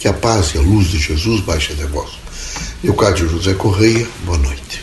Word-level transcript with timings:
Que 0.00 0.08
a 0.08 0.14
paz 0.14 0.54
e 0.54 0.58
a 0.58 0.62
luz 0.62 0.86
de 0.88 0.98
Jesus 0.98 1.42
baixe 1.42 1.74
de 1.74 1.84
vós. 1.84 2.12
Leocádio 2.82 3.28
José 3.28 3.52
Correia, 3.52 4.08
boa 4.24 4.38
noite. 4.38 4.82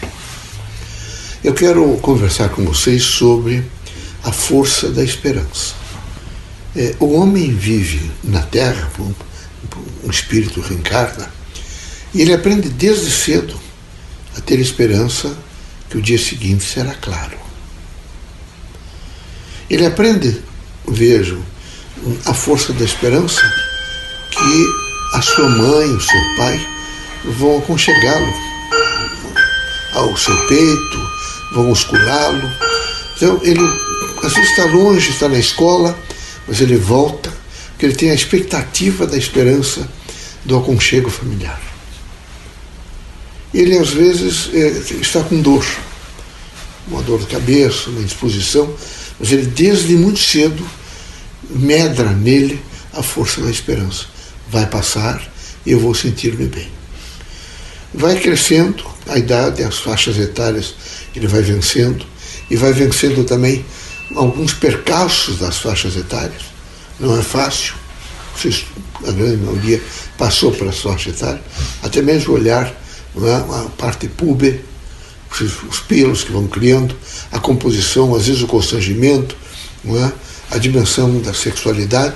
Eu 1.44 1.56
quero 1.56 1.98
conversar 1.98 2.50
com 2.50 2.64
vocês 2.64 3.02
sobre 3.02 3.66
a 4.24 4.32
força 4.32 4.90
da 4.90 5.04
esperança. 5.04 5.74
É, 6.76 6.96
o 7.00 7.14
homem 7.14 7.52
vive 7.52 8.12
na 8.24 8.44
Terra, 8.44 8.92
um, 9.00 9.12
um 10.04 10.12
espírito 10.12 10.62
reencarna, 10.62 11.28
e 12.14 12.22
ele 12.22 12.34
aprende 12.36 12.70
desde 12.70 13.10
cedo 13.10 13.60
a 14.38 14.42
ter 14.42 14.60
esperança 14.60 15.36
que 15.90 15.98
o 15.98 16.02
dia 16.02 16.20
seguinte 16.20 16.64
será 16.64 16.94
claro. 16.94 17.40
Ele 19.68 19.84
aprende, 19.84 20.44
vejo, 20.88 21.42
a 22.24 22.36
força 22.36 22.72
da 22.72 22.86
esperança 22.86 23.42
que 24.30 24.87
a 25.14 25.22
sua 25.22 25.50
mãe, 25.50 25.96
o 25.96 26.02
seu 26.02 26.22
pai 26.38 26.68
vão 27.24 27.60
aconchegá-lo 27.60 28.34
ao 29.94 30.16
seu 30.16 30.36
peito, 30.48 31.10
vão 31.54 31.66
musculá-lo. 31.66 32.52
Então 33.16 33.40
ele 33.44 33.62
às 34.24 34.34
vezes 34.34 34.50
está 34.50 34.66
longe, 34.66 35.10
está 35.10 35.28
na 35.28 35.40
escola, 35.40 35.98
mas 36.48 36.62
ele 36.62 36.78
volta, 36.78 37.34
porque 37.70 37.86
ele 37.86 37.96
tem 37.96 38.12
a 38.12 38.16
expectativa 38.16 39.08
da 39.08 39.18
esperança 39.18 39.88
do 40.46 40.58
aconchego 40.58 41.10
familiar. 41.10 41.62
Ele 43.54 43.78
às 43.78 43.90
vezes 43.90 44.50
é, 44.54 44.68
está 45.02 45.24
com 45.24 45.42
dor, 45.42 45.66
uma 46.88 47.02
dor 47.02 47.20
de 47.20 47.28
cabeça, 47.28 47.90
uma 47.90 48.02
indisposição, 48.02 48.74
mas 49.20 49.32
ele 49.32 49.46
desde 49.46 49.96
muito 49.96 50.20
cedo 50.20 50.66
medra 51.50 52.12
nele 52.12 52.62
a 52.94 53.02
força 53.02 53.42
da 53.42 53.50
esperança. 53.50 54.17
Vai 54.50 54.66
passar 54.68 55.22
e 55.66 55.72
eu 55.72 55.80
vou 55.80 55.94
sentir-me 55.94 56.46
bem. 56.46 56.68
Vai 57.94 58.20
crescendo 58.20 58.84
a 59.08 59.18
idade, 59.18 59.64
as 59.64 59.80
faixas 59.80 60.18
etárias, 60.18 60.76
ele 61.16 61.28
vai 61.28 61.42
vencendo, 61.42 62.06
e 62.50 62.56
vai 62.56 62.72
vencendo 62.74 63.24
também 63.26 63.66
alguns 64.16 64.54
percalços 64.54 65.40
das 65.40 65.58
faixas 65.58 65.96
etárias. 65.96 66.44
Não 67.00 67.18
é 67.18 67.22
fácil. 67.22 67.76
A 69.06 69.12
grande 69.12 69.38
maioria 69.38 69.82
passou 70.18 70.52
para 70.52 70.70
as 70.70 70.80
faixas 70.80 71.16
etárias, 71.16 71.42
até 71.82 72.02
mesmo 72.02 72.34
olhar 72.34 72.72
é? 73.26 73.34
a 73.34 73.70
parte 73.78 74.08
púber, 74.08 74.62
os 75.70 75.80
pelos 75.88 76.24
que 76.24 76.32
vão 76.32 76.48
criando, 76.48 76.96
a 77.32 77.40
composição, 77.40 78.14
às 78.16 78.28
vezes 78.28 78.44
o 78.44 78.48
constrangimento, 78.48 79.36
é? 79.86 80.12
a 80.52 80.58
dimensão 80.58 81.20
da 81.20 81.34
sexualidade, 81.34 82.16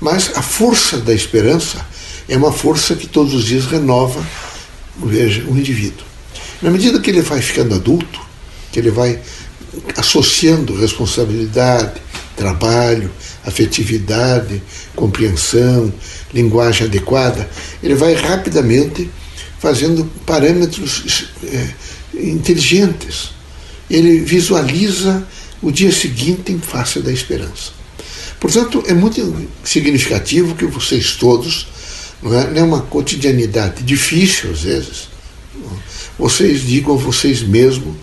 mas 0.00 0.32
a 0.36 0.42
força 0.42 0.98
da 0.98 1.12
esperança 1.12 1.84
é 2.28 2.36
uma 2.36 2.52
força 2.52 2.94
que 2.94 3.06
todos 3.06 3.34
os 3.34 3.44
dias 3.44 3.66
renova 3.66 4.24
o 5.00 5.56
indivíduo. 5.56 6.06
Na 6.60 6.70
medida 6.70 7.00
que 7.00 7.10
ele 7.10 7.22
vai 7.22 7.40
ficando 7.40 7.74
adulto, 7.74 8.20
que 8.72 8.78
ele 8.78 8.90
vai 8.90 9.20
associando 9.96 10.74
responsabilidade, 10.74 12.00
trabalho, 12.36 13.10
afetividade, 13.44 14.62
compreensão, 14.94 15.92
linguagem 16.32 16.86
adequada, 16.86 17.48
ele 17.82 17.94
vai 17.94 18.14
rapidamente 18.14 19.10
fazendo 19.58 20.04
parâmetros 20.26 21.28
é, 21.44 21.68
inteligentes. 22.14 23.30
Ele 23.90 24.20
visualiza 24.20 25.26
o 25.62 25.70
dia 25.72 25.90
seguinte 25.90 26.52
em 26.52 26.58
face 26.58 27.00
da 27.00 27.10
esperança. 27.10 27.77
Portanto, 28.40 28.82
é 28.86 28.94
muito 28.94 29.48
significativo 29.64 30.54
que 30.54 30.66
vocês 30.66 31.16
todos, 31.16 31.66
não 32.22 32.34
é, 32.34 32.50
não 32.50 32.56
é 32.60 32.62
uma 32.62 32.82
cotidianidade 32.82 33.82
difícil 33.82 34.50
às 34.50 34.60
vezes, 34.60 35.08
vocês 36.18 36.62
digam 36.62 36.94
a 36.94 36.98
vocês 36.98 37.42
mesmos 37.42 37.94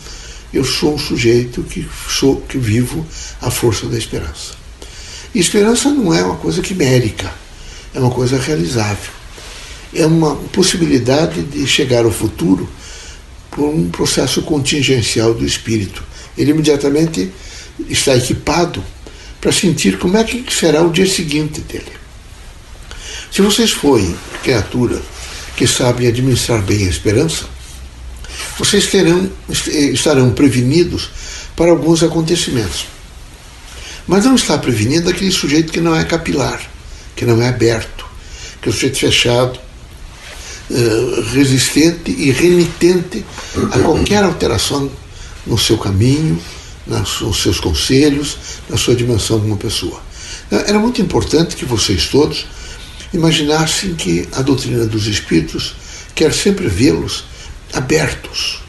eu 0.55 0.63
sou 0.63 0.93
um 0.93 0.97
sujeito 0.97 1.63
que 1.63 1.85
sou 2.07 2.39
que 2.39 2.57
vivo 2.57 3.05
a 3.41 3.51
força 3.51 3.87
da 3.87 3.97
esperança. 3.97 4.53
E 5.33 5.39
esperança 5.39 5.89
não 5.89 6.13
é 6.13 6.23
uma 6.23 6.37
coisa 6.37 6.61
quimérica, 6.61 7.29
é 7.93 7.99
uma 7.99 8.09
coisa 8.09 8.39
realizável. 8.39 9.11
É 9.93 10.05
uma 10.05 10.35
possibilidade 10.53 11.41
de 11.41 11.67
chegar 11.67 12.05
ao 12.05 12.11
futuro 12.11 12.69
por 13.51 13.67
um 13.67 13.89
processo 13.89 14.41
contingencial 14.43 15.33
do 15.33 15.45
espírito. 15.45 16.01
Ele 16.37 16.51
imediatamente 16.51 17.29
está 17.89 18.15
equipado 18.15 18.81
para 19.45 19.51
sentir 19.51 19.99
como 19.99 20.17
é 20.17 20.23
que 20.23 20.51
será 20.51 20.81
o 20.81 20.89
dia 20.89 21.05
seguinte 21.05 21.61
dele. 21.61 21.91
Se 23.31 23.43
vocês 23.43 23.69
forem 23.69 24.15
criatura 24.41 24.99
que 25.55 25.67
sabem 25.67 26.07
administrar 26.07 26.63
bem 26.63 26.87
a 26.87 26.89
esperança, 26.89 27.45
vocês 28.57 28.87
terão, 28.87 29.29
estarão 29.93 30.31
prevenidos 30.31 31.11
para 31.55 31.69
alguns 31.69 32.01
acontecimentos. 32.01 32.87
Mas 34.07 34.25
não 34.25 34.33
está 34.33 34.57
prevenido 34.57 35.11
aquele 35.11 35.29
sujeito 35.29 35.71
que 35.71 35.79
não 35.79 35.95
é 35.95 36.03
capilar, 36.03 36.59
que 37.15 37.23
não 37.23 37.39
é 37.39 37.49
aberto, 37.49 38.03
que 38.59 38.67
é 38.67 38.71
um 38.71 38.73
sujeito 38.73 38.97
fechado, 38.97 39.59
eh, 40.71 41.23
resistente 41.35 42.09
e 42.09 42.31
remitente 42.31 43.23
a 43.71 43.77
qualquer 43.77 44.23
alteração 44.23 44.91
no 45.45 45.55
seu 45.55 45.77
caminho, 45.77 46.41
nos 46.87 47.41
seus 47.41 47.59
conselhos, 47.59 48.37
na 48.69 48.77
sua 48.77 48.95
dimensão 48.95 49.39
como 49.39 49.57
pessoa. 49.57 50.01
Era 50.51 50.77
muito 50.79 51.01
importante 51.01 51.55
que 51.55 51.65
vocês 51.65 52.07
todos 52.07 52.45
imaginassem 53.13 53.95
que 53.95 54.27
a 54.33 54.41
doutrina 54.41 54.85
dos 54.85 55.07
espíritos 55.07 55.75
quer 56.13 56.33
sempre 56.33 56.67
vê-los 56.67 57.25
abertos, 57.73 58.61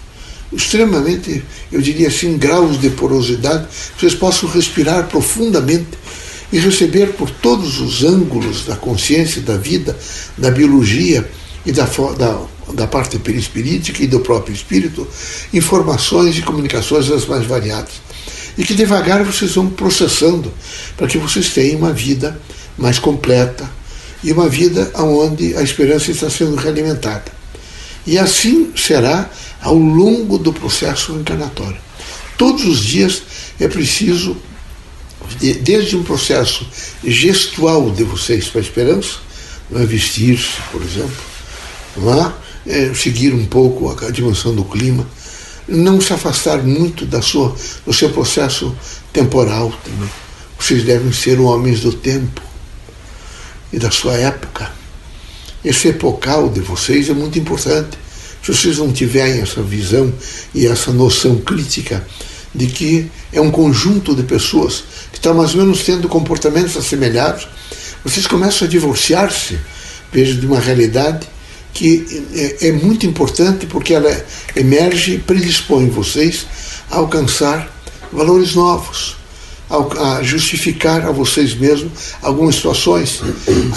extremamente, 0.53 1.45
eu 1.71 1.81
diria 1.81 2.09
assim, 2.09 2.37
graus 2.39 2.81
de 2.81 2.91
porosidade, 2.91 3.67
que 3.95 4.01
vocês 4.01 4.15
possam 4.15 4.49
respirar 4.49 5.07
profundamente 5.09 5.99
e 6.53 6.59
receber 6.59 7.13
por 7.15 7.31
todos 7.31 7.81
os 7.81 8.05
ângulos 8.05 8.65
da 8.65 8.77
consciência, 8.77 9.43
da 9.43 9.57
vida, 9.57 9.97
da 10.39 10.51
biologia 10.51 11.29
e 11.65 11.73
da, 11.73 11.85
da, 12.17 12.41
da 12.73 12.87
parte 12.87 13.19
perispirítica 13.19 14.03
e 14.03 14.07
do 14.07 14.21
próprio 14.21 14.55
espírito, 14.55 15.07
informações 15.53 16.39
e 16.39 16.43
comunicações 16.43 17.09
das 17.09 17.27
mais 17.27 17.45
variadas. 17.45 18.06
E 18.57 18.65
que 18.65 18.75
devagar 18.75 19.23
vocês 19.23 19.55
vão 19.55 19.69
processando 19.69 20.53
para 20.97 21.07
que 21.07 21.19
vocês 21.19 21.51
tenham 21.51 21.79
uma 21.79 21.93
vida 21.93 22.41
mais 22.79 22.99
completa 22.99 23.69
e 24.23 24.33
uma 24.33 24.49
vida 24.49 24.91
onde 24.95 25.57
a 25.57 25.63
esperança 25.63 26.11
está 26.11 26.31
sendo 26.31 26.57
realimentada. 26.57 27.37
E 28.07 28.19
assim 28.19 28.73
será 28.77 29.29
ao 29.61 29.77
longo 29.77 30.39
do 30.39 30.53
processo 30.53 31.13
encarnatório. 31.13 31.79
Todos 32.39 32.65
os 32.65 32.81
dias 32.81 33.23
é 33.59 33.67
preciso, 33.67 34.37
desde 35.63 35.97
um 35.97 36.03
processo 36.03 36.67
gestual 37.05 37.91
de 37.91 38.05
vocês 38.05 38.47
para 38.49 38.61
a 38.61 38.65
esperança, 38.65 39.17
é? 39.75 39.85
vestir-se, 39.85 40.61
por 40.71 40.83
exemplo, 40.83 41.17
é? 41.97 42.47
É, 42.69 42.95
seguir 42.95 43.33
um 43.33 43.47
pouco 43.47 43.97
a 44.05 44.11
dimensão 44.11 44.55
do 44.55 44.65
clima, 44.65 45.07
não 45.69 46.01
se 46.01 46.13
afastar 46.13 46.63
muito 46.63 47.05
da 47.05 47.21
sua, 47.21 47.55
do 47.85 47.93
seu 47.93 48.11
processo 48.11 48.75
temporal 49.13 49.73
também. 49.85 50.11
Vocês 50.59 50.85
devem 50.85 51.13
ser 51.13 51.39
homens 51.41 51.81
do 51.81 51.93
tempo 51.93 52.41
e 53.73 53.79
da 53.79 53.91
sua 53.91 54.15
época 54.15 54.71
esse 55.67 55.89
epocal 55.89 56.49
de 56.49 56.61
vocês 56.61 57.11
é 57.11 57.13
muito 57.13 57.41
importante. 57.41 57.99
Se 58.41 58.55
vocês 58.55 58.79
não 58.79 58.93
tiverem 58.93 59.41
essa 59.41 59.61
visão 59.61 60.13
e 60.55 60.65
essa 60.65 60.93
noção 60.93 61.39
crítica 61.39 62.07
de 62.55 62.69
que 62.69 63.11
é 63.33 63.41
um 63.41 63.51
conjunto 63.51 64.15
de 64.15 64.23
pessoas 64.23 64.85
que 65.11 65.19
está 65.19 65.35
mais 65.35 65.57
ou 65.57 65.63
menos 65.63 65.83
tendo 65.83 66.09
comportamentos 66.09 66.77
assemelhados, 66.77 67.49
vocês 68.05 68.29
começam 68.29 68.69
a 68.69 68.71
divorciar-se, 68.71 69.59
veja, 70.13 70.35
de 70.35 70.47
uma 70.47 70.61
realidade 70.61 71.27
que 71.77 72.25
é, 72.35 72.69
é 72.69 72.73
muito 72.73 73.05
importante 73.05 73.67
porque 73.67 73.93
ela 73.93 74.25
emerge 74.57 75.17
e 75.17 75.19
predispõe 75.19 75.91
vocês 75.91 76.47
a 76.91 76.97
alcançar 76.97 77.71
valores 78.11 78.55
novos, 78.55 79.17
a 79.69 80.23
justificar 80.23 81.07
a 81.07 81.13
vocês 81.13 81.55
mesmos 81.55 81.93
algumas 82.23 82.55
situações, 82.55 83.21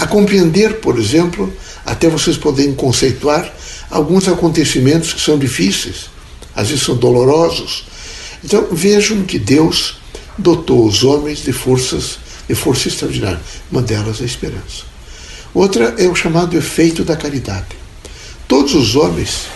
a 0.00 0.06
compreender, 0.06 0.80
por 0.80 0.98
exemplo, 0.98 1.52
até 1.84 2.08
vocês 2.08 2.38
poderem 2.38 2.74
conceituar 2.74 3.52
alguns 3.90 4.28
acontecimentos 4.28 5.12
que 5.12 5.20
são 5.20 5.38
difíceis, 5.38 6.08
às 6.56 6.68
vezes 6.68 6.84
são 6.84 6.96
dolorosos. 6.96 7.84
Então 8.42 8.66
vejam 8.72 9.24
que 9.24 9.38
Deus 9.38 9.98
dotou 10.38 10.86
os 10.86 11.04
homens 11.04 11.44
de 11.44 11.52
forças, 11.52 12.18
de 12.48 12.54
força 12.54 12.88
extraordinária. 12.88 13.40
Uma 13.70 13.82
delas 13.82 14.20
é 14.20 14.22
a 14.22 14.26
esperança. 14.26 14.88
Outra 15.52 15.96
é 15.98 16.08
o 16.08 16.14
chamado 16.14 16.56
efeito 16.56 17.04
da 17.04 17.14
caridade. 17.14 17.79
Todos 18.50 18.74
os 18.74 18.96
homens 18.96 19.46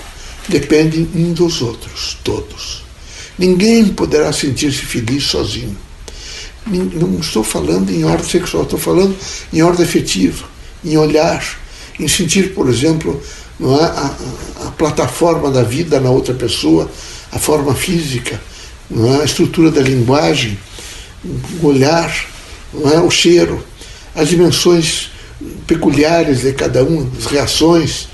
dependem 0.49 1.09
um 1.17 1.33
dos 1.33 1.61
outros, 1.61 2.17
todos. 2.23 2.85
Ninguém 3.37 3.89
poderá 3.89 4.33
sentir-se 4.33 4.83
feliz 4.83 5.25
sozinho. 5.25 5.77
Não 6.65 7.19
estou 7.19 7.43
falando 7.43 7.91
em 7.91 8.05
ordem 8.05 8.29
sexual, 8.29 8.63
estou 8.63 8.79
falando 8.79 9.17
em 9.53 9.61
ordem 9.63 9.85
afetiva, 9.85 10.45
em 10.85 10.97
olhar, 10.97 11.45
em 11.99 12.07
sentir, 12.07 12.55
por 12.55 12.69
exemplo, 12.69 13.21
não 13.59 13.77
é, 13.77 13.83
a, 13.83 14.17
a, 14.61 14.69
a 14.69 14.71
plataforma 14.71 15.51
da 15.51 15.65
vida 15.65 15.99
na 15.99 16.11
outra 16.11 16.33
pessoa, 16.33 16.89
a 17.33 17.39
forma 17.41 17.75
física, 17.75 18.41
não 18.89 19.13
é, 19.13 19.23
a 19.23 19.25
estrutura 19.25 19.73
da 19.73 19.83
linguagem, 19.83 20.57
o 21.61 21.67
olhar, 21.67 22.15
não 22.73 22.89
é, 22.93 23.01
o 23.01 23.11
cheiro, 23.11 23.61
as 24.15 24.29
dimensões 24.29 25.11
peculiares 25.67 26.43
de 26.43 26.53
cada 26.53 26.85
um, 26.85 27.11
as 27.19 27.27
reações. 27.27 28.14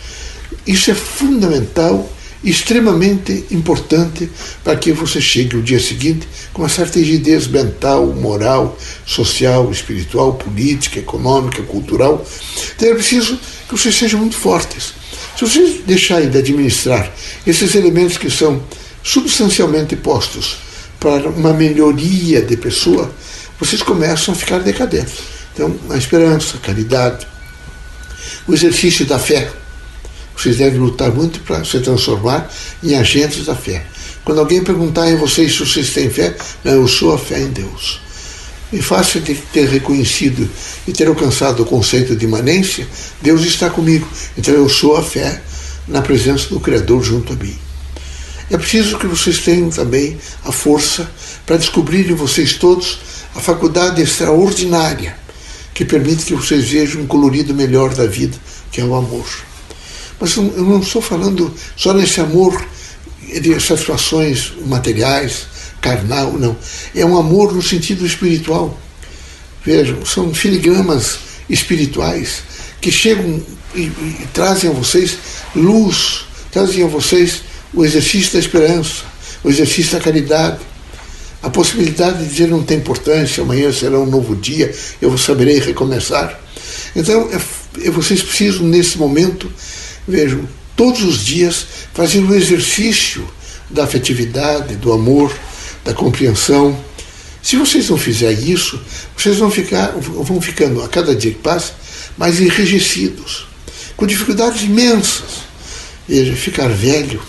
Isso 0.67 0.91
é 0.91 0.95
fundamental 0.95 2.11
extremamente 2.43 3.45
importante 3.51 4.31
para 4.65 4.77
que 4.77 4.93
você 4.93 5.21
chegue 5.21 5.57
o 5.57 5.63
dia 5.63 5.79
seguinte 5.79 6.27
com 6.53 6.63
uma 6.63 6.69
certa 6.69 6.99
rigidez 6.99 7.47
mental, 7.47 8.07
moral, 8.07 8.79
social, 9.05 9.71
espiritual, 9.71 10.35
política, 10.35 10.99
econômica, 10.99 11.63
cultural. 11.63 12.25
Então 12.75 12.89
é 12.89 12.95
preciso 12.95 13.39
que 13.69 13.77
vocês 13.77 13.95
sejam 13.95 14.21
muito 14.21 14.37
fortes. 14.37 14.95
Se 15.37 15.45
vocês 15.45 15.81
deixarem 15.87 16.31
de 16.31 16.39
administrar 16.39 17.13
esses 17.47 17.75
elementos 17.75 18.17
que 18.17 18.31
são 18.31 18.63
substancialmente 19.03 19.97
postos 19.97 20.59
para 20.99 21.29
uma 21.29 21.53
melhoria 21.53 22.43
de 22.43 22.57
pessoa, 22.57 23.11
vocês 23.59 23.83
começam 23.83 24.35
a 24.35 24.37
ficar 24.37 24.59
decadentes. 24.61 25.15
Então, 25.53 25.75
a 25.91 25.97
esperança, 25.97 26.57
a 26.57 26.61
caridade, 26.61 27.27
o 28.47 28.55
exercício 28.55 29.05
da 29.05 29.19
fé, 29.19 29.51
vocês 30.41 30.57
devem 30.57 30.79
lutar 30.81 31.13
muito 31.13 31.41
para 31.41 31.65
se 31.65 31.81
transformar 31.81 32.51
em 32.83 32.95
agentes 32.95 33.45
da 33.45 33.55
fé. 33.55 33.85
Quando 34.25 34.39
alguém 34.39 34.63
perguntar 34.63 35.05
a 35.05 35.17
vocês 35.17 35.53
se 35.53 35.59
vocês 35.59 35.91
têm 35.91 36.09
fé, 36.09 36.35
não, 36.65 36.73
eu 36.73 36.89
sou 36.89 37.13
a 37.13 37.19
fé 37.19 37.41
em 37.41 37.51
Deus. 37.51 38.01
E 38.73 38.81
fácil 38.81 39.21
de 39.21 39.35
ter 39.35 39.69
reconhecido 39.69 40.49
e 40.87 40.93
ter 40.93 41.09
alcançado 41.09 41.63
o 41.63 41.67
conceito 41.67 42.15
de 42.15 42.25
imanência, 42.25 42.87
Deus 43.21 43.43
está 43.43 43.69
comigo. 43.69 44.07
Então 44.39 44.55
eu 44.55 44.69
sou 44.69 44.97
a 44.97 45.03
fé 45.03 45.43
na 45.89 46.01
presença 46.01 46.49
do 46.49 46.61
Criador 46.61 47.03
junto 47.03 47.33
a 47.33 47.37
mim. 47.37 47.57
É 48.51 48.57
preciso 48.57 48.99
que 48.99 49.07
vocês 49.07 49.39
tenham 49.39 49.71
também 49.71 50.19
a 50.45 50.53
força 50.53 51.11
para 51.45 51.57
descobrirem 51.57 52.15
vocês 52.15 52.55
todos 52.55 52.99
a 53.35 53.41
faculdade 53.41 54.01
extraordinária 54.03 55.17
que 55.75 55.85
permite 55.85 56.25
que 56.25 56.35
vocês 56.35 56.69
vejam 56.69 57.03
um 57.03 57.07
colorido 57.07 57.55
melhor 57.55 57.95
da 57.95 58.07
vida, 58.07 58.37
que 58.71 58.81
é 58.81 58.85
o 58.85 58.95
amor. 58.95 59.50
Mas 60.21 60.37
eu 60.37 60.43
não 60.43 60.81
estou 60.81 61.01
falando 61.01 61.53
só 61.77 61.95
nesse 61.95 62.21
amor 62.21 62.63
de 63.41 63.59
satisfações 63.59 64.53
materiais, 64.67 65.47
carnal, 65.81 66.33
não. 66.35 66.57
É 66.95 67.05
um 67.05 67.17
amor 67.17 67.55
no 67.55 67.63
sentido 67.63 68.05
espiritual. 68.05 68.79
Vejam, 69.65 70.05
são 70.05 70.33
filigramas 70.35 71.19
espirituais 71.49 72.43
que 72.81 72.91
chegam 72.91 73.43
e, 73.75 73.83
e 73.83 74.29
trazem 74.33 74.71
a 74.71 74.73
vocês 74.73 75.19
luz, 75.55 76.25
trazem 76.51 76.85
a 76.85 76.87
vocês 76.87 77.43
o 77.73 77.85
exercício 77.85 78.33
da 78.33 78.39
esperança, 78.39 79.05
o 79.45 79.49
exercício 79.49 79.93
da 79.93 80.01
caridade, 80.01 80.59
a 81.43 81.49
possibilidade 81.49 82.19
de 82.19 82.29
dizer 82.29 82.49
não 82.49 82.63
tem 82.63 82.79
importância, 82.79 83.43
amanhã 83.43 83.73
será 83.73 83.99
um 83.99 84.07
novo 84.07 84.37
dia, 84.37 84.75
eu 85.01 85.17
saberei 85.17 85.59
recomeçar. 85.59 86.39
Então, 86.95 87.29
é, 87.33 87.87
é, 87.87 87.91
vocês 87.91 88.23
precisam, 88.23 88.65
nesse 88.67 88.99
momento, 88.99 89.51
vejam, 90.07 90.49
todos 90.77 91.03
os 91.03 91.25
dias 91.25 91.67
fazer 91.93 92.21
um 92.21 92.35
exercício 92.35 93.27
da 93.69 93.85
afetividade, 93.85 94.77
do 94.77 94.93
amor, 94.93 95.33
da 95.85 95.95
compreensão. 95.95 96.79
Se 97.43 97.57
vocês 97.57 97.89
não 97.89 97.97
fizerem 97.97 98.51
isso, 98.51 98.81
vocês 99.17 99.39
vão, 99.39 99.51
ficar, 99.51 99.93
vão 99.99 100.41
ficando, 100.41 100.83
a 100.83 100.89
cada 100.89 101.15
dia 101.15 101.33
que 101.33 101.39
passa, 101.39 101.73
mais 102.19 102.41
enrijecidos, 102.41 103.47
com 103.97 104.07
dificuldades 104.07 104.63
imensas. 104.63 105.51
Veja, 106.09 106.35
ficar 106.35 106.69
velho 106.69 107.23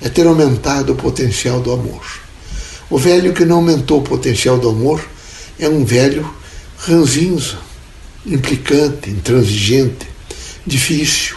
é 0.00 0.08
ter 0.08 0.26
aumentado 0.26 0.92
o 0.92 0.96
potencial 0.96 1.60
do 1.60 1.72
amor. 1.72 2.04
O 2.88 2.98
velho 2.98 3.32
que 3.32 3.44
não 3.44 3.56
aumentou 3.56 4.00
o 4.00 4.02
potencial 4.02 4.58
do 4.58 4.68
amor 4.68 5.02
é 5.58 5.68
um 5.68 5.84
velho 5.84 6.28
ranzinza, 6.78 7.58
implicante, 8.26 9.10
intransigente, 9.10 10.06
difícil, 10.66 11.36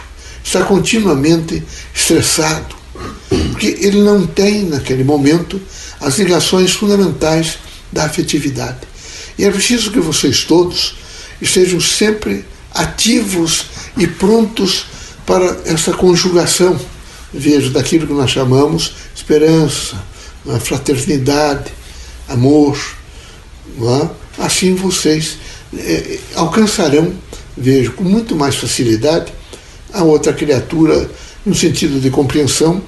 está 0.56 0.64
continuamente 0.64 1.62
estressado, 1.94 2.74
porque 3.28 3.76
ele 3.80 4.00
não 4.00 4.26
tem, 4.26 4.64
naquele 4.64 5.04
momento, 5.04 5.60
as 6.00 6.18
ligações 6.18 6.72
fundamentais 6.72 7.58
da 7.92 8.04
afetividade. 8.04 8.78
E 9.38 9.44
é 9.44 9.50
preciso 9.50 9.90
que 9.90 10.00
vocês 10.00 10.44
todos 10.44 10.96
estejam 11.40 11.78
sempre 11.80 12.44
ativos 12.72 13.66
e 13.96 14.06
prontos 14.06 14.86
para 15.26 15.58
essa 15.66 15.92
conjugação, 15.92 16.78
vejo, 17.32 17.70
daquilo 17.70 18.06
que 18.06 18.12
nós 18.12 18.30
chamamos 18.30 18.94
esperança, 19.14 20.02
fraternidade, 20.60 21.70
amor. 22.28 22.78
É? 23.78 24.42
Assim 24.42 24.74
vocês 24.74 25.36
é, 25.76 26.18
alcançarão, 26.34 27.12
vejo, 27.56 27.92
com 27.92 28.04
muito 28.04 28.34
mais 28.34 28.54
facilidade 28.54 29.35
a 29.96 30.04
outra 30.04 30.32
criatura 30.32 31.10
no 31.44 31.54
sentido 31.54 32.00
de 32.00 32.10
compreensão 32.10 32.82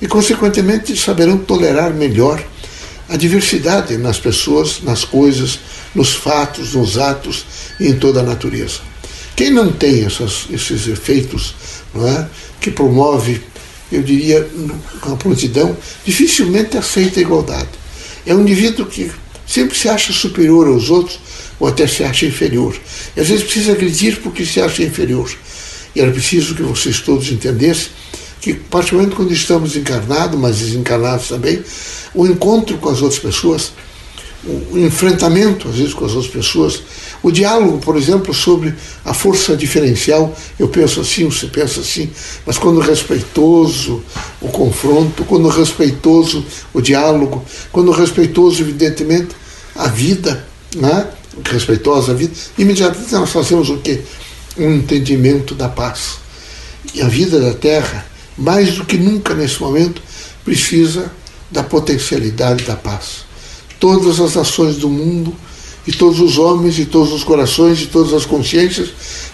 e, 0.00 0.06
consequentemente, 0.06 0.96
saberão 0.96 1.38
tolerar 1.38 1.92
melhor 1.92 2.42
a 3.08 3.16
diversidade 3.16 3.96
nas 3.96 4.18
pessoas, 4.18 4.80
nas 4.82 5.04
coisas, 5.04 5.60
nos 5.94 6.14
fatos, 6.14 6.74
nos 6.74 6.98
atos 6.98 7.44
e 7.78 7.88
em 7.88 7.98
toda 7.98 8.20
a 8.20 8.22
natureza. 8.22 8.80
Quem 9.34 9.50
não 9.50 9.70
tem 9.70 10.04
essas, 10.04 10.46
esses 10.50 10.88
efeitos 10.88 11.54
não 11.94 12.08
é, 12.08 12.28
que 12.60 12.70
promove, 12.70 13.42
eu 13.92 14.02
diria, 14.02 14.48
a 15.02 15.16
prontidão, 15.16 15.76
dificilmente 16.04 16.76
aceita 16.76 17.20
a 17.20 17.22
igualdade. 17.22 17.68
É 18.26 18.34
um 18.34 18.40
indivíduo 18.40 18.86
que 18.86 19.10
sempre 19.46 19.76
se 19.76 19.88
acha 19.88 20.12
superior 20.12 20.66
aos 20.66 20.90
outros 20.90 21.20
ou 21.60 21.68
até 21.68 21.86
se 21.86 22.02
acha 22.02 22.26
inferior. 22.26 22.76
E 23.16 23.20
às 23.20 23.28
vezes 23.28 23.44
precisa 23.44 23.72
agredir 23.72 24.20
porque 24.20 24.44
se 24.44 24.60
acha 24.60 24.82
inferior. 24.82 25.30
Era 25.96 26.10
preciso 26.10 26.54
que 26.54 26.62
vocês 26.62 27.00
todos 27.00 27.30
entendessem 27.30 27.88
que, 28.40 28.54
particularmente 28.54 29.16
quando 29.16 29.32
estamos 29.32 29.76
encarnados, 29.76 30.38
mas 30.38 30.58
desencarnados 30.58 31.28
também, 31.28 31.62
o 32.14 32.26
encontro 32.26 32.78
com 32.78 32.88
as 32.88 33.02
outras 33.02 33.18
pessoas, 33.20 33.72
o 34.70 34.78
enfrentamento, 34.78 35.68
às 35.68 35.74
vezes, 35.74 35.92
com 35.92 36.04
as 36.04 36.12
outras 36.12 36.32
pessoas, 36.32 36.82
o 37.22 37.32
diálogo, 37.32 37.78
por 37.78 37.96
exemplo, 37.96 38.32
sobre 38.32 38.72
a 39.04 39.12
força 39.12 39.56
diferencial, 39.56 40.36
eu 40.58 40.68
penso 40.68 41.00
assim, 41.00 41.24
você 41.24 41.46
pensa 41.46 41.80
assim, 41.80 42.08
mas 42.46 42.56
quando 42.56 42.78
respeitoso 42.78 44.02
o 44.40 44.48
confronto, 44.48 45.24
quando 45.24 45.48
respeitoso 45.48 46.44
o 46.72 46.80
diálogo, 46.80 47.44
quando 47.72 47.90
respeitoso, 47.90 48.62
evidentemente, 48.62 49.34
a 49.74 49.88
vida, 49.88 50.46
né? 50.76 51.08
respeitosa 51.44 52.12
a 52.12 52.14
vida, 52.14 52.32
imediatamente 52.56 53.12
nós 53.12 53.30
fazemos 53.30 53.68
o 53.68 53.78
quê? 53.78 54.02
Um 54.58 54.74
entendimento 54.74 55.54
da 55.54 55.68
paz. 55.68 56.18
E 56.94 57.02
a 57.02 57.08
vida 57.08 57.40
da 57.40 57.52
Terra, 57.52 58.06
mais 58.36 58.74
do 58.74 58.84
que 58.84 58.96
nunca 58.96 59.34
nesse 59.34 59.60
momento, 59.60 60.02
precisa 60.44 61.10
da 61.50 61.62
potencialidade 61.62 62.64
da 62.64 62.76
paz. 62.76 63.24
Todas 63.78 64.20
as 64.20 64.34
nações 64.34 64.76
do 64.76 64.88
mundo, 64.88 65.34
e 65.86 65.92
todos 65.92 66.20
os 66.20 66.38
homens, 66.38 66.78
e 66.78 66.84
todos 66.84 67.12
os 67.12 67.22
corações, 67.22 67.80
e 67.80 67.86
todas 67.86 68.12
as 68.12 68.24
consciências, 68.24 68.88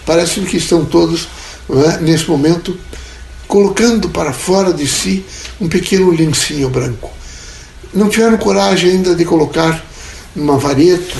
parecem 0.05 0.45
que 0.45 0.57
estão 0.57 0.85
todos, 0.85 1.27
é, 1.69 1.99
nesse 2.01 2.29
momento, 2.29 2.77
colocando 3.47 4.09
para 4.09 4.31
fora 4.31 4.73
de 4.73 4.87
si 4.87 5.25
um 5.59 5.67
pequeno 5.67 6.11
lencinho 6.11 6.69
branco. 6.69 7.11
Não 7.93 8.09
tiveram 8.09 8.37
coragem 8.37 8.91
ainda 8.91 9.15
de 9.15 9.25
colocar 9.25 9.83
numa 10.35 10.57
vareta, 10.57 11.17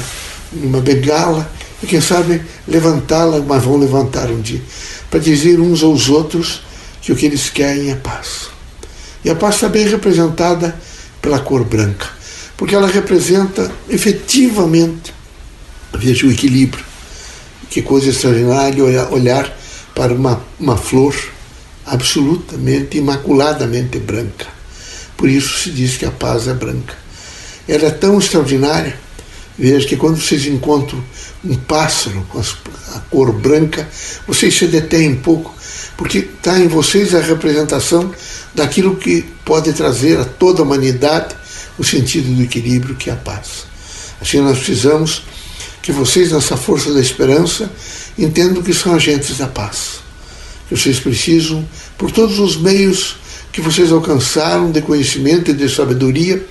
numa 0.52 0.80
bengala, 0.80 1.50
e 1.84 1.86
quem 1.86 2.00
sabe 2.00 2.42
levantá-la, 2.66 3.40
mas 3.42 3.64
vão 3.64 3.78
levantar 3.78 4.30
um 4.30 4.42
dia, 4.42 4.62
para 5.12 5.20
dizer 5.20 5.60
uns 5.60 5.84
aos 5.84 6.10
outros 6.10 6.64
que 7.02 7.12
o 7.12 7.16
que 7.16 7.26
eles 7.26 7.50
querem 7.50 7.92
é 7.92 7.96
paz. 7.96 8.48
E 9.24 9.30
a 9.30 9.36
paz 9.36 9.56
está 9.56 9.68
bem 9.68 9.86
representada 9.88 10.76
pela 11.22 11.40
cor 11.40 11.66
branca, 11.66 12.08
porque 12.56 12.74
ela 12.74 12.88
representa 12.88 13.70
efetivamente, 13.90 15.14
veja 15.94 16.26
o 16.26 16.32
equilíbrio. 16.32 16.86
Que 17.70 17.82
coisa 17.82 18.10
extraordinária 18.10 18.84
olhar 19.10 19.52
para 19.96 20.14
uma, 20.14 20.42
uma 20.60 20.78
flor 20.78 21.16
absolutamente, 21.86 22.98
imaculadamente 22.98 24.00
branca. 24.00 24.46
Por 25.18 25.28
isso 25.28 25.58
se 25.58 25.72
diz 25.72 25.98
que 25.98 26.06
a 26.06 26.12
paz 26.12 26.48
é 26.48 26.54
branca. 26.54 26.96
Ela 27.68 27.88
é 27.88 27.92
tão 27.92 28.20
extraordinária, 28.20 28.96
veja 29.58 29.88
que 29.88 29.96
quando 29.96 30.20
vocês 30.20 30.46
encontram 30.46 31.04
um 31.44 31.56
pássaro 31.56 32.26
com 32.30 32.40
a 32.40 33.00
cor 33.10 33.32
branca, 33.32 33.88
vocês 34.28 34.58
se 34.58 34.68
detêm 34.68 35.12
um 35.12 35.18
pouco, 35.18 35.54
porque 35.98 36.20
está 36.20 36.60
em 36.60 36.68
vocês 36.68 37.14
a 37.14 37.22
representação 37.22 38.12
daquilo 38.54 38.96
que 38.96 39.24
pode 39.46 39.74
trazer 39.74 40.20
a 40.20 40.26
toda 40.26 40.62
a 40.62 40.66
humanidade 40.66 41.36
o 41.78 41.84
sentido 41.84 42.34
do 42.34 42.44
equilíbrio 42.44 42.96
que 42.96 43.10
é 43.10 43.14
a 43.14 43.16
paz. 43.16 43.66
Assim 44.22 44.40
nós 44.40 44.58
precisamos 44.58 45.24
que 45.82 45.92
vocês, 45.92 46.32
nessa 46.32 46.56
força 46.56 46.94
da 46.94 47.02
esperança, 47.02 47.70
entendam 48.18 48.64
que 48.64 48.74
são 48.74 48.96
agentes 48.96 49.38
da 49.38 49.48
paz. 49.48 50.02
que 50.68 50.78
vocês 50.78 51.00
precisam, 51.00 51.68
por 51.98 52.10
todos 52.10 52.40
os 52.40 52.56
meios 52.56 53.18
que 53.52 53.60
vocês 53.60 53.92
alcançaram 53.92 54.72
de 54.72 54.82
conhecimento 54.82 55.52
e 55.52 55.54
de 55.54 55.70
sabedoria, 55.70 56.44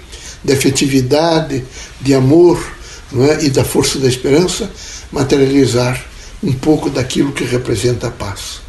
de 0.45 0.53
afetividade, 0.53 1.65
de 2.01 2.15
amor 2.15 2.63
é? 3.21 3.45
e 3.45 3.51
da 3.51 3.65
força 3.65 3.99
da 3.99 4.09
esperança, 4.09 4.71
materializar 5.11 6.03
um 6.43 6.53
pouco 6.53 6.91
daquilo 6.91 7.33
que 7.33 7.45
representa 7.45 8.09
a 8.09 8.11
paz. 8.11 8.61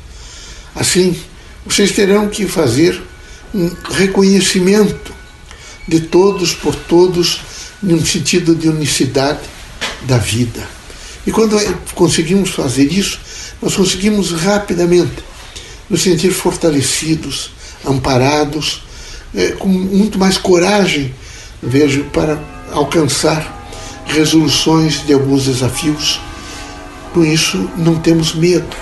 Assim, 0.76 1.18
vocês 1.66 1.92
terão 1.92 2.28
que 2.28 2.48
fazer 2.48 3.02
um 3.54 3.70
reconhecimento 3.92 5.14
de 5.88 6.02
todos 6.02 6.54
por 6.54 6.76
todos, 6.76 7.42
num 7.82 8.04
sentido 8.06 8.56
de 8.56 8.70
unicidade 8.70 9.42
da 10.04 10.18
vida. 10.18 10.68
E 11.26 11.32
quando 11.32 11.58
conseguimos 11.94 12.50
fazer 12.50 12.92
isso, 12.92 13.20
nós 13.62 13.76
conseguimos 13.76 14.32
rapidamente 14.32 15.24
nos 15.90 16.02
sentir 16.02 16.32
fortalecidos, 16.32 17.52
amparados, 17.86 18.84
é, 19.36 19.52
com 19.52 19.68
muito 19.68 20.18
mais 20.18 20.38
coragem, 20.38 21.14
vejo, 21.62 22.06
para 22.06 22.42
alcançar 22.72 23.63
resoluções 24.06 25.06
de 25.06 25.14
alguns 25.14 25.46
desafios. 25.46 26.20
Com 27.14 27.24
isso, 27.24 27.70
não 27.78 27.96
temos 27.96 28.34
medo. 28.34 28.76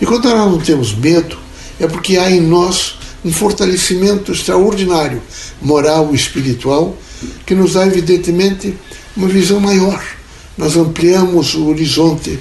E 0.00 0.06
quando 0.06 0.28
nós 0.28 0.50
não 0.50 0.58
temos 0.58 0.94
medo, 0.94 1.38
é 1.78 1.86
porque 1.86 2.16
há 2.16 2.30
em 2.30 2.40
nós 2.40 2.98
um 3.24 3.32
fortalecimento 3.32 4.32
extraordinário, 4.32 5.22
moral 5.60 6.10
e 6.12 6.16
espiritual, 6.16 6.96
que 7.44 7.54
nos 7.54 7.74
dá, 7.74 7.86
evidentemente, 7.86 8.74
uma 9.16 9.28
visão 9.28 9.60
maior. 9.60 10.02
Nós 10.56 10.76
ampliamos 10.76 11.54
o 11.54 11.68
horizonte 11.68 12.38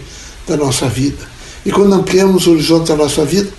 da 0.47 0.55
nossa 0.55 0.87
vida. 0.87 1.27
E 1.65 1.71
quando 1.71 1.93
ampliamos 1.93 2.47
o 2.47 2.51
horizonte 2.51 2.87
da 2.87 2.95
nossa 2.95 3.25
vida, 3.25 3.49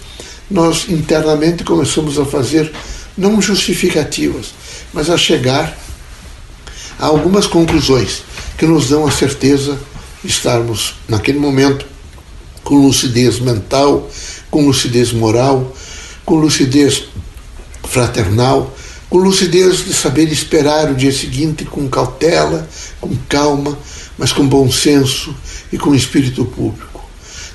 nós 0.51 0.89
internamente 0.89 1.63
começamos 1.63 2.19
a 2.19 2.25
fazer 2.25 2.73
não 3.17 3.41
justificativas, 3.41 4.55
mas 4.93 5.11
a 5.11 5.17
chegar 5.17 5.77
a 7.01 7.07
algumas 7.07 7.47
conclusões 7.47 8.23
que 8.59 8.67
nos 8.67 8.91
dão 8.91 9.07
a 9.07 9.11
certeza 9.11 9.79
de 10.23 10.31
estarmos, 10.31 10.97
naquele 11.09 11.39
momento, 11.39 11.87
com 12.63 12.77
lucidez 12.77 13.41
mental, 13.41 14.09
com 14.51 14.67
lucidez 14.67 15.11
moral, 15.11 15.75
com 16.27 16.37
lucidez 16.37 17.05
fraternal, 17.85 18.77
com 19.09 19.17
lucidez 19.17 19.85
de 19.85 19.95
saber 19.95 20.31
esperar 20.31 20.91
o 20.91 20.95
dia 20.95 21.11
seguinte 21.11 21.65
com 21.65 21.89
cautela, 21.89 22.69
com 23.01 23.17
calma, 23.29 23.79
mas 24.19 24.31
com 24.31 24.47
bom 24.47 24.71
senso 24.71 25.35
e 25.73 25.79
com 25.79 25.95
espírito 25.95 26.45
público. 26.45 27.03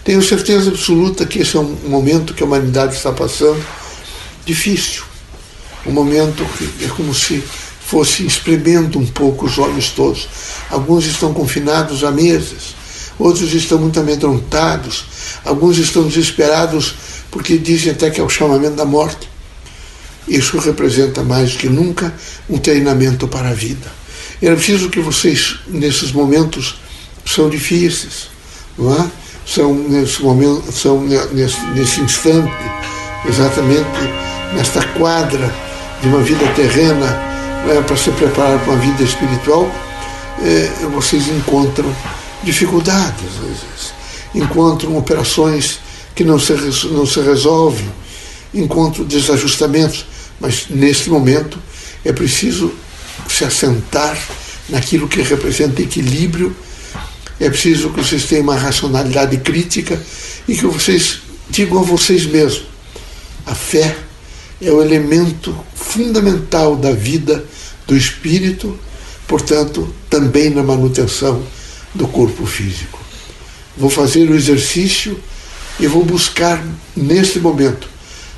Tenho 0.03 0.21
certeza 0.23 0.71
absoluta 0.71 1.25
que 1.25 1.39
esse 1.39 1.55
é 1.55 1.59
um 1.59 1.77
momento 1.87 2.33
que 2.33 2.41
a 2.41 2.45
humanidade 2.45 2.95
está 2.95 3.11
passando 3.11 3.63
difícil. 4.43 5.03
Um 5.85 5.91
momento 5.91 6.43
que 6.57 6.85
é 6.85 6.87
como 6.89 7.13
se 7.13 7.43
fosse 7.85 8.25
espremendo 8.25 8.99
um 8.99 9.05
pouco 9.05 9.45
os 9.45 9.57
olhos 9.57 9.89
todos. 9.89 10.27
Alguns 10.69 11.05
estão 11.05 11.33
confinados 11.33 12.03
há 12.03 12.11
meses, 12.11 12.75
outros 13.19 13.53
estão 13.53 13.77
muito 13.77 13.99
amedrontados, 13.99 15.05
alguns 15.43 15.77
estão 15.77 16.03
desesperados 16.03 16.95
porque 17.29 17.57
dizem 17.57 17.91
até 17.91 18.09
que 18.09 18.19
é 18.19 18.23
o 18.23 18.29
chamamento 18.29 18.75
da 18.75 18.85
morte. 18.85 19.29
Isso 20.27 20.57
representa 20.57 21.23
mais 21.23 21.51
do 21.51 21.57
que 21.59 21.69
nunca 21.69 22.13
um 22.49 22.57
treinamento 22.57 23.27
para 23.27 23.49
a 23.49 23.53
vida. 23.53 23.91
É 24.41 24.53
preciso 24.53 24.89
que 24.89 24.99
vocês, 24.99 25.59
nesses 25.67 26.11
momentos, 26.11 26.79
são 27.25 27.49
difíceis, 27.49 28.27
não 28.77 28.93
é? 28.93 29.11
são 29.45 29.73
nesse 29.73 30.23
momento, 30.23 30.71
são 30.71 31.01
nesse, 31.01 31.59
nesse 31.75 32.01
instante, 32.01 32.51
exatamente 33.27 33.85
nesta 34.53 34.81
quadra 34.97 35.53
de 36.01 36.07
uma 36.07 36.21
vida 36.21 36.45
terrena, 36.55 37.34
é, 37.69 37.81
para 37.81 37.97
se 37.97 38.11
preparar 38.11 38.59
para 38.59 38.73
uma 38.73 38.81
vida 38.81 39.03
espiritual, 39.03 39.69
é, 40.41 40.85
vocês 40.93 41.27
encontram 41.27 41.93
dificuldades, 42.43 43.31
vezes. 43.41 43.93
encontram 44.33 44.97
operações 44.97 45.79
que 46.13 46.23
não 46.23 46.39
se, 46.39 46.53
não 46.91 47.05
se 47.05 47.19
resolvem, 47.21 47.89
encontram 48.53 49.05
desajustamentos, 49.05 50.05
mas 50.39 50.67
neste 50.69 51.09
momento 51.09 51.57
é 52.03 52.13
preciso 52.13 52.73
se 53.27 53.43
assentar 53.43 54.17
naquilo 54.69 55.07
que 55.07 55.21
representa 55.21 55.81
equilíbrio 55.81 56.55
é 57.39 57.49
preciso 57.49 57.89
que 57.89 58.01
vocês 58.01 58.25
tenham 58.25 58.43
uma 58.43 58.55
racionalidade 58.55 59.37
crítica 59.37 60.01
e 60.47 60.55
que 60.55 60.65
vocês 60.65 61.19
digam 61.49 61.79
a 61.79 61.83
vocês 61.83 62.25
mesmos: 62.25 62.65
a 63.45 63.53
fé 63.53 63.95
é 64.61 64.71
o 64.71 64.81
elemento 64.81 65.55
fundamental 65.73 66.75
da 66.75 66.91
vida 66.91 67.43
do 67.87 67.95
espírito, 67.95 68.77
portanto, 69.27 69.93
também 70.09 70.49
na 70.49 70.63
manutenção 70.63 71.43
do 71.93 72.07
corpo 72.07 72.45
físico. 72.45 72.99
Vou 73.77 73.89
fazer 73.89 74.29
o 74.29 74.35
exercício 74.35 75.19
e 75.79 75.87
vou 75.87 76.03
buscar 76.03 76.63
neste 76.95 77.39
momento 77.39 77.87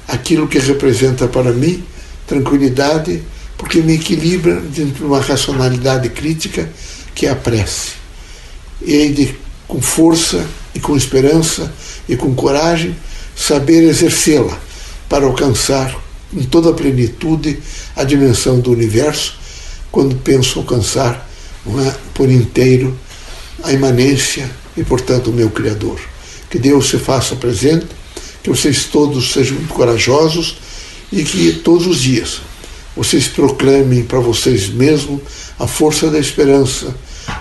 aquilo 0.08 0.48
que 0.48 0.58
representa 0.58 1.28
para 1.28 1.52
mim 1.52 1.84
tranquilidade, 2.26 3.24
porque 3.58 3.82
me 3.82 3.96
equilibra 3.96 4.60
dentro 4.60 4.96
de 4.96 5.04
uma 5.04 5.22
racionalidade 5.22 6.10
crítica 6.10 6.70
que 7.14 7.26
é 7.26 7.32
a 7.32 7.36
prece 7.36 7.98
e 8.82 8.94
hei 8.94 9.12
de, 9.12 9.36
com 9.68 9.82
força 9.82 10.46
e 10.74 10.80
com 10.80 10.96
esperança 10.96 11.74
e 12.08 12.16
com 12.16 12.34
coragem, 12.36 12.96
saber 13.36 13.84
exercê-la 13.84 14.58
para 15.10 15.26
alcançar 15.26 15.96
em 16.34 16.44
toda 16.44 16.70
a 16.70 16.74
plenitude 16.74 17.60
a 17.96 18.04
dimensão 18.04 18.60
do 18.60 18.72
universo, 18.72 19.38
quando 19.92 20.16
penso 20.16 20.60
alcançar 20.60 21.28
é, 21.68 21.96
por 22.14 22.30
inteiro 22.30 22.98
a 23.64 23.72
imanência 23.72 24.50
e, 24.76 24.84
portanto, 24.84 25.30
o 25.30 25.34
meu 25.34 25.50
Criador. 25.50 26.00
Que 26.50 26.60
Deus 26.60 26.90
se 26.90 26.98
faça 26.98 27.36
presente, 27.36 27.88
que 28.44 28.50
vocês 28.50 28.86
todos 28.86 29.32
sejam 29.32 29.58
corajosos 29.68 30.58
e 31.12 31.24
que 31.24 31.54
todos 31.64 31.88
os 31.88 32.02
dias 32.02 32.42
vocês 32.96 33.28
proclamem 33.28 34.04
para 34.04 34.20
vocês 34.20 34.70
mesmos 34.70 35.22
a 35.60 35.68
força 35.68 36.10
da 36.10 36.18
esperança 36.18 36.96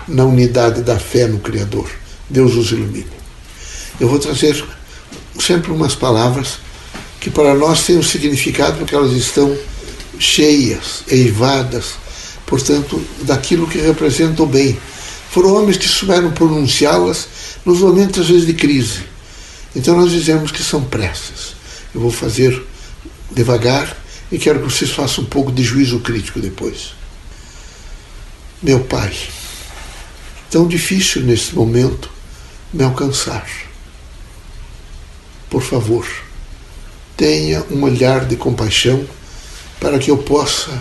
na 0.07 0.23
unidade 0.23 0.83
da 0.83 0.99
fé 0.99 1.27
no 1.27 1.39
Criador. 1.39 1.89
Deus 2.29 2.53
os 2.55 2.71
ilumine. 2.71 3.07
Eu 3.99 4.07
vou 4.07 4.19
trazer 4.19 4.63
sempre 5.39 5.71
umas 5.71 5.95
palavras 5.95 6.59
que 7.19 7.29
para 7.29 7.53
nós 7.55 7.85
têm 7.85 7.97
um 7.97 8.03
significado 8.03 8.77
porque 8.77 8.95
elas 8.95 9.13
estão 9.13 9.57
cheias, 10.19 11.03
eivadas, 11.07 11.93
portanto, 12.45 13.03
daquilo 13.23 13.67
que 13.67 13.79
representa 13.79 14.43
o 14.43 14.45
bem. 14.45 14.77
Foram 15.29 15.55
homens 15.55 15.77
que 15.77 15.87
souberam 15.87 16.31
pronunciá-las 16.31 17.27
nos 17.65 17.79
momentos, 17.79 18.21
às 18.21 18.29
vezes, 18.29 18.45
de 18.45 18.53
crise. 18.53 19.03
Então, 19.75 19.95
nós 19.95 20.11
dizemos 20.11 20.51
que 20.51 20.63
são 20.63 20.83
preces. 20.83 21.55
Eu 21.93 22.01
vou 22.01 22.11
fazer 22.11 22.63
devagar 23.31 23.95
e 24.31 24.37
quero 24.37 24.59
que 24.59 24.71
vocês 24.71 24.91
façam 24.91 25.23
um 25.23 25.27
pouco 25.27 25.51
de 25.51 25.63
juízo 25.63 25.99
crítico 25.99 26.39
depois. 26.39 26.93
Meu 28.61 28.79
Pai, 28.79 29.15
tão 30.49 30.67
difícil 30.67 31.21
nesse 31.23 31.53
momento 31.53 32.09
me 32.73 32.83
alcançar. 32.83 33.47
Por 35.49 35.61
favor, 35.61 36.05
tenha 37.17 37.65
um 37.71 37.83
olhar 37.83 38.25
de 38.25 38.35
compaixão 38.35 39.03
para 39.79 39.97
que 39.97 40.11
eu 40.11 40.19
possa 40.19 40.71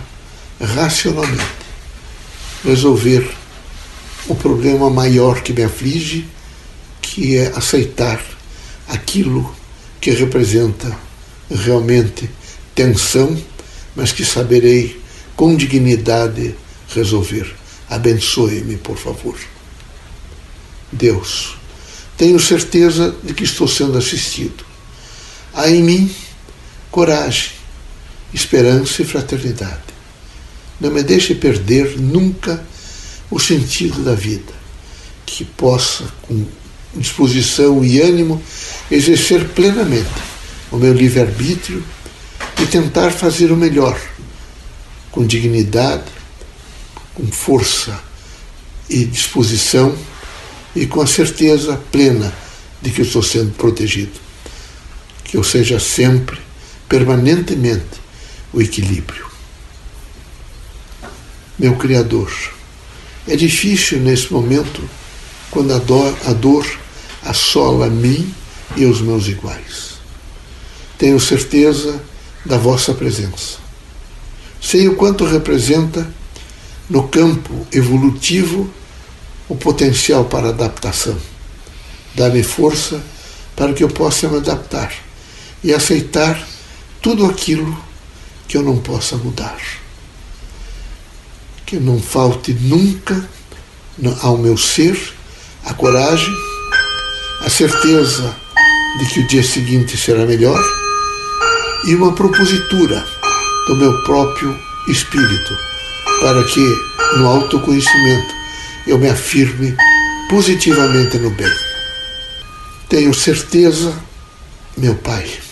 racionalmente 0.60 1.42
resolver 2.62 3.28
o 4.28 4.34
problema 4.34 4.90
maior 4.90 5.40
que 5.40 5.52
me 5.52 5.62
aflige, 5.62 6.28
que 7.00 7.36
é 7.36 7.46
aceitar 7.56 8.22
aquilo 8.88 9.54
que 10.00 10.10
representa 10.10 10.96
realmente 11.50 12.28
tensão, 12.74 13.36
mas 13.94 14.12
que 14.12 14.24
saberei 14.24 15.00
com 15.34 15.56
dignidade 15.56 16.54
resolver. 16.94 17.54
Abençoe-me, 17.88 18.76
por 18.76 18.98
favor. 18.98 19.38
Deus, 20.92 21.56
tenho 22.16 22.38
certeza 22.38 23.14
de 23.22 23.32
que 23.32 23.44
estou 23.44 23.68
sendo 23.68 23.96
assistido. 23.96 24.64
Há 25.54 25.70
em 25.70 25.82
mim 25.82 26.14
coragem, 26.96 27.50
esperança 28.32 29.02
e 29.02 29.04
fraternidade. 29.04 29.82
Não 30.80 30.90
me 30.90 31.02
deixe 31.02 31.34
perder 31.34 32.00
nunca 32.00 32.64
o 33.30 33.38
sentido 33.38 34.02
da 34.02 34.14
vida, 34.14 34.54
que 35.26 35.44
possa, 35.44 36.04
com 36.22 36.46
disposição 36.94 37.84
e 37.84 38.00
ânimo, 38.00 38.42
exercer 38.90 39.46
plenamente 39.48 40.08
o 40.72 40.78
meu 40.78 40.94
livre-arbítrio 40.94 41.84
e 42.62 42.66
tentar 42.66 43.10
fazer 43.10 43.52
o 43.52 43.56
melhor, 43.56 44.00
com 45.10 45.26
dignidade, 45.26 46.10
com 47.12 47.26
força 47.26 48.00
e 48.88 49.04
disposição 49.04 49.94
e 50.74 50.86
com 50.86 51.02
a 51.02 51.06
certeza 51.06 51.78
plena 51.92 52.32
de 52.80 52.90
que 52.90 53.02
estou 53.02 53.22
sendo 53.22 53.52
protegido. 53.52 54.18
Que 55.22 55.36
eu 55.36 55.44
seja 55.44 55.78
sempre, 55.78 56.45
permanentemente, 56.88 58.00
o 58.52 58.60
equilíbrio. 58.60 59.26
Meu 61.58 61.76
Criador, 61.76 62.32
é 63.26 63.34
difícil 63.34 64.00
nesse 64.00 64.32
momento, 64.32 64.82
quando 65.50 65.74
a 65.74 65.78
dor, 65.78 66.16
a 66.26 66.32
dor 66.32 66.66
assola 67.24 67.88
mim 67.88 68.32
e 68.76 68.84
os 68.84 69.00
meus 69.00 69.26
iguais. 69.26 69.94
Tenho 70.98 71.18
certeza 71.18 72.00
da 72.44 72.56
vossa 72.56 72.94
presença. 72.94 73.58
Sei 74.60 74.88
o 74.88 74.96
quanto 74.96 75.24
representa 75.24 76.06
no 76.88 77.08
campo 77.08 77.66
evolutivo 77.72 78.70
o 79.48 79.56
potencial 79.56 80.24
para 80.24 80.48
adaptação. 80.48 81.16
Dá-me 82.14 82.42
força 82.42 83.02
para 83.54 83.72
que 83.72 83.82
eu 83.82 83.88
possa 83.88 84.28
me 84.28 84.36
adaptar 84.36 84.92
e 85.62 85.72
aceitar 85.72 86.46
tudo 87.06 87.24
aquilo 87.24 87.78
que 88.48 88.56
eu 88.56 88.64
não 88.64 88.78
possa 88.78 89.16
mudar. 89.16 89.56
Que 91.64 91.76
não 91.76 92.02
falte 92.02 92.52
nunca 92.52 93.30
ao 94.22 94.36
meu 94.36 94.56
ser 94.56 95.14
a 95.64 95.72
coragem, 95.72 96.34
a 97.42 97.48
certeza 97.48 98.36
de 98.98 99.06
que 99.06 99.20
o 99.20 99.26
dia 99.28 99.44
seguinte 99.44 99.96
será 99.96 100.26
melhor 100.26 100.60
e 101.84 101.94
uma 101.94 102.12
propositura 102.12 103.06
do 103.68 103.76
meu 103.76 104.02
próprio 104.02 104.58
espírito 104.88 105.56
para 106.20 106.42
que 106.42 106.76
no 107.18 107.28
autoconhecimento 107.28 108.34
eu 108.84 108.98
me 108.98 109.08
afirme 109.08 109.76
positivamente 110.28 111.18
no 111.18 111.30
bem. 111.30 111.56
Tenho 112.88 113.14
certeza, 113.14 113.96
meu 114.76 114.96
Pai, 114.96 115.45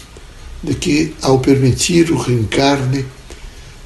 de 0.65 0.75
que 0.75 1.15
ao 1.21 1.39
permitir 1.39 2.11
o 2.11 2.17
reencarne 2.17 3.05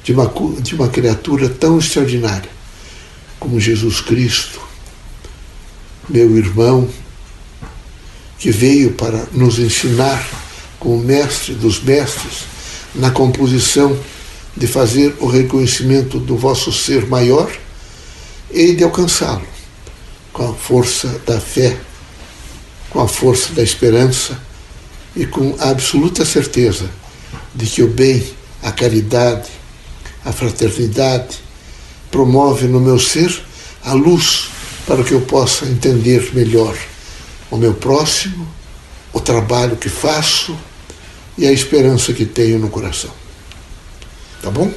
de 0.03 0.13
uma, 0.13 0.31
de 0.61 0.73
uma 0.73 0.87
criatura 0.87 1.49
tão 1.49 1.77
extraordinária 1.77 2.49
como 3.39 3.59
Jesus 3.59 4.01
Cristo, 4.01 4.59
meu 6.09 6.35
irmão, 6.37 6.89
que 8.37 8.51
veio 8.51 8.93
para 8.93 9.27
nos 9.31 9.59
ensinar 9.59 10.25
como 10.79 10.97
mestre 10.97 11.53
dos 11.53 11.81
mestres 11.83 12.45
na 12.95 13.11
composição 13.11 13.97
de 14.55 14.65
fazer 14.65 15.15
o 15.19 15.27
reconhecimento 15.27 16.17
do 16.17 16.37
vosso 16.37 16.71
ser 16.71 17.05
maior 17.05 17.51
e 18.51 18.73
de 18.73 18.83
alcançá-lo 18.83 19.47
com 20.31 20.49
a 20.49 20.53
força 20.53 21.21
da 21.25 21.39
fé, 21.39 21.77
com 22.89 23.01
a 23.01 23.07
força 23.07 23.53
da 23.53 23.61
esperança 23.61 24.48
e 25.15 25.25
com 25.25 25.55
absoluta 25.59 26.23
certeza 26.25 26.89
de 27.53 27.65
que 27.65 27.81
o 27.81 27.87
bem, 27.87 28.23
a 28.61 28.71
caridade, 28.71 29.49
a 30.23 30.31
fraternidade 30.31 31.37
promove 32.11 32.67
no 32.67 32.79
meu 32.79 32.99
ser 32.99 33.43
a 33.83 33.93
luz 33.93 34.49
para 34.85 35.03
que 35.03 35.13
eu 35.13 35.21
possa 35.21 35.65
entender 35.65 36.31
melhor 36.33 36.75
o 37.51 37.57
meu 37.57 37.73
próximo, 37.73 38.47
o 39.13 39.19
trabalho 39.19 39.75
que 39.75 39.89
faço 39.89 40.57
e 41.37 41.47
a 41.47 41.51
esperança 41.51 42.13
que 42.13 42.25
tenho 42.25 42.59
no 42.59 42.69
coração. 42.69 43.11
Tá 44.41 44.49
bom? 44.49 44.71